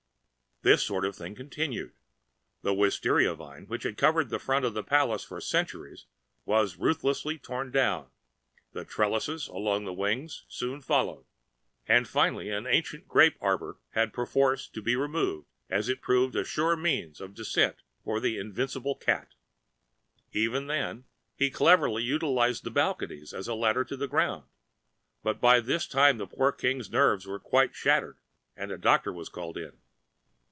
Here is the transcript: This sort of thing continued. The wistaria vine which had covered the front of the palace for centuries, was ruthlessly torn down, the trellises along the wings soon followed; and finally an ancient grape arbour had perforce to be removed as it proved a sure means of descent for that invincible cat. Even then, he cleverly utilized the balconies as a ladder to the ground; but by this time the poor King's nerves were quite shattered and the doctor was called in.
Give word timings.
This 0.63 0.83
sort 0.83 1.05
of 1.05 1.15
thing 1.15 1.33
continued. 1.33 1.91
The 2.61 2.71
wistaria 2.71 3.33
vine 3.35 3.65
which 3.65 3.81
had 3.81 3.97
covered 3.97 4.29
the 4.29 4.37
front 4.37 4.63
of 4.63 4.75
the 4.75 4.83
palace 4.83 5.23
for 5.23 5.41
centuries, 5.41 6.05
was 6.45 6.77
ruthlessly 6.77 7.39
torn 7.39 7.71
down, 7.71 8.11
the 8.71 8.85
trellises 8.85 9.47
along 9.47 9.85
the 9.85 9.91
wings 9.93 10.45
soon 10.47 10.79
followed; 10.79 11.25
and 11.87 12.07
finally 12.07 12.51
an 12.51 12.67
ancient 12.67 13.07
grape 13.07 13.37
arbour 13.41 13.79
had 13.93 14.13
perforce 14.13 14.67
to 14.67 14.83
be 14.83 14.95
removed 14.95 15.47
as 15.67 15.89
it 15.89 15.99
proved 15.99 16.35
a 16.35 16.43
sure 16.43 16.75
means 16.75 17.19
of 17.21 17.33
descent 17.33 17.77
for 18.03 18.19
that 18.19 18.39
invincible 18.39 18.93
cat. 18.93 19.33
Even 20.31 20.67
then, 20.67 21.05
he 21.35 21.49
cleverly 21.49 22.03
utilized 22.03 22.63
the 22.63 22.69
balconies 22.69 23.33
as 23.33 23.47
a 23.47 23.55
ladder 23.55 23.83
to 23.83 23.97
the 23.97 24.07
ground; 24.07 24.43
but 25.23 25.41
by 25.41 25.59
this 25.59 25.87
time 25.87 26.19
the 26.19 26.27
poor 26.27 26.51
King's 26.51 26.91
nerves 26.91 27.25
were 27.25 27.39
quite 27.39 27.73
shattered 27.73 28.19
and 28.55 28.69
the 28.69 28.77
doctor 28.77 29.11
was 29.11 29.27
called 29.27 29.57
in. 29.57 29.75